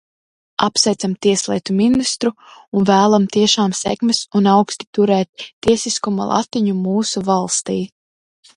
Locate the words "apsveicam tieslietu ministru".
0.67-2.31